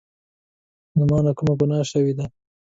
له 0.97 1.03
مانه 1.09 1.31
کومه 1.37 1.53
ګناه 1.59 1.83
شوي 1.91 2.13
ده 2.17 2.25